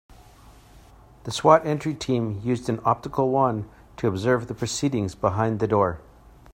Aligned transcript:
The 1.25 1.29
S.W.A.T. 1.29 1.69
entry 1.69 1.93
team 1.93 2.41
used 2.43 2.69
an 2.69 2.79
optical 2.83 3.29
wand 3.29 3.69
to 3.97 4.07
observe 4.07 4.47
the 4.47 4.55
proceedings 4.55 5.13
behind 5.13 5.59
the 5.59 5.67
door. 5.67 6.01